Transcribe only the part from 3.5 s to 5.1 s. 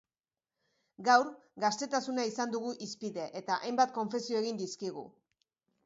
hainbat konfesio egin dizkigu.